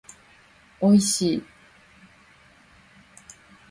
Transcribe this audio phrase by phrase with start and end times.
[0.81, 1.43] おいしい